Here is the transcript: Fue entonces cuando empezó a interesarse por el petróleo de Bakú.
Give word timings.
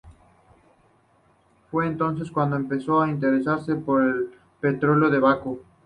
Fue 1.69 1.85
entonces 1.85 2.31
cuando 2.31 2.55
empezó 2.55 3.03
a 3.03 3.07
interesarse 3.07 3.75
por 3.75 4.01
el 4.01 4.31
petróleo 4.59 5.11
de 5.11 5.19
Bakú. 5.19 5.61